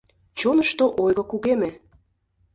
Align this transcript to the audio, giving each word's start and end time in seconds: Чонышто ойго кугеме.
Чонышто 0.39 0.85
ойго 1.03 1.23
кугеме. 1.31 1.69